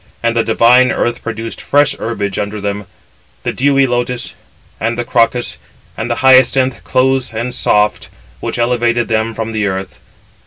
And 0.23 0.35
the 0.35 0.43
divine 0.43 0.91
earth 0.91 1.21
produced 1.21 1.61
479 1.61 1.69
fresh 1.69 1.95
herbage 2.07 2.39
under 2.39 2.59
them, 2.59 2.87
the 3.43 3.53
dewy 3.53 3.85
lotus, 3.85 4.33
and 4.79 4.97
the 4.97 5.05
crocus, 5.05 5.59
and 5.95 6.09
the 6.09 6.15
hyacinth, 6.25 6.83
close 6.83 7.31
and 7.31 7.53
soft, 7.53 8.09
which 8.39 8.57
elevated 8.57 9.09
them 9.09 9.35
from 9.35 9.51
the 9.51 9.67
earth. 9.67 9.99